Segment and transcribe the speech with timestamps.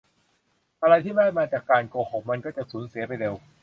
[0.81, 3.33] อะไรที่ได้มาจากการโกหกมักจะสูญเสียไปเร็ว